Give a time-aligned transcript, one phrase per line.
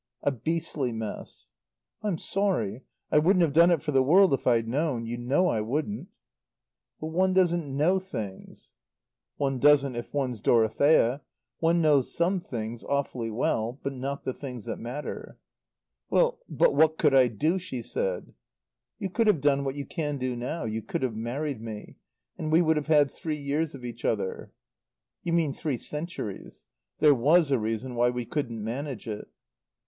[0.23, 1.47] "A beastly mess."
[2.01, 2.81] "I'm sorry.
[3.11, 5.05] I wouldn't have done it for the world if I'd known.
[5.05, 6.07] You know I wouldn't.
[6.99, 8.71] "But one doesn't know things."
[9.37, 11.21] "One doesn't if one's Dorothea.
[11.59, 15.37] One knows some things awfully well; but not the things that matter."
[16.09, 18.33] "Well but what could I do?" she said.
[18.97, 20.65] "You could have done what you can do now.
[20.65, 21.97] You could have married me.
[22.39, 24.51] And we would have had three years of each other."
[25.21, 26.65] "You mean three centuries.
[26.97, 29.27] There was a reason why we couldn't manage it."